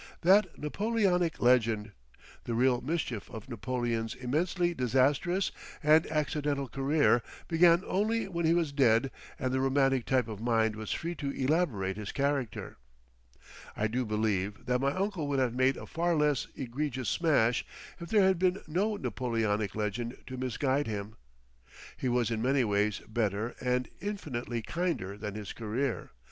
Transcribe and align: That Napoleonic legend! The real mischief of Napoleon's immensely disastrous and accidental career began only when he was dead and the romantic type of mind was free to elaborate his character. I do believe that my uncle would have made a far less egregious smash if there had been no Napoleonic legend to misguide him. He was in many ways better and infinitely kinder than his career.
That 0.21 0.57
Napoleonic 0.57 1.39
legend! 1.39 1.91
The 2.45 2.55
real 2.55 2.81
mischief 2.81 3.29
of 3.29 3.47
Napoleon's 3.47 4.15
immensely 4.15 4.73
disastrous 4.73 5.51
and 5.83 6.07
accidental 6.07 6.67
career 6.67 7.21
began 7.47 7.83
only 7.85 8.27
when 8.27 8.43
he 8.47 8.55
was 8.55 8.71
dead 8.71 9.11
and 9.37 9.53
the 9.53 9.59
romantic 9.59 10.07
type 10.07 10.27
of 10.27 10.41
mind 10.41 10.75
was 10.75 10.91
free 10.91 11.13
to 11.17 11.29
elaborate 11.29 11.97
his 11.97 12.11
character. 12.11 12.77
I 13.77 13.85
do 13.85 14.03
believe 14.03 14.65
that 14.65 14.81
my 14.81 14.91
uncle 14.91 15.27
would 15.27 15.37
have 15.37 15.53
made 15.53 15.77
a 15.77 15.85
far 15.85 16.15
less 16.15 16.47
egregious 16.55 17.07
smash 17.07 17.63
if 17.99 18.09
there 18.09 18.23
had 18.25 18.39
been 18.39 18.61
no 18.67 18.95
Napoleonic 18.97 19.75
legend 19.75 20.17
to 20.25 20.35
misguide 20.35 20.87
him. 20.87 21.15
He 21.95 22.09
was 22.09 22.31
in 22.31 22.41
many 22.41 22.63
ways 22.63 23.01
better 23.07 23.49
and 23.61 23.87
infinitely 23.99 24.63
kinder 24.63 25.15
than 25.15 25.35
his 25.35 25.53
career. 25.53 26.09